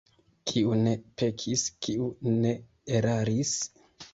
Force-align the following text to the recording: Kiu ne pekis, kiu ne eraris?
Kiu 0.51 0.77
ne 0.87 0.93
pekis, 1.21 1.67
kiu 1.87 2.09
ne 2.39 2.55
eraris? 2.99 3.57